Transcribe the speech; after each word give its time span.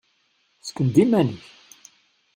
Sken-d 0.67 0.95
iman-ik! 1.03 1.45